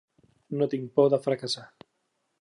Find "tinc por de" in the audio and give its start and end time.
0.71-1.21